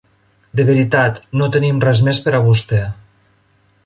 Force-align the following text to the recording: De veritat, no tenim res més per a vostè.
De 0.59 0.63
veritat, 0.69 1.19
no 1.41 1.49
tenim 1.57 1.81
res 1.85 2.01
més 2.07 2.21
per 2.25 2.33
a 2.39 2.43
vostè. 2.47 2.81